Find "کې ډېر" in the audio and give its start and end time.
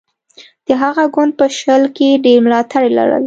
1.95-2.37